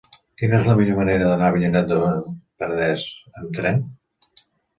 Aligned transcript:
Quina 0.41 0.55
és 0.61 0.69
la 0.69 0.73
millor 0.77 0.95
manera 0.99 1.27
d'anar 1.31 1.49
a 1.49 1.53
Avinyonet 1.55 1.91
del 1.91 2.01
Penedès 2.65 3.05
amb 3.43 3.53
tren? 3.61 3.79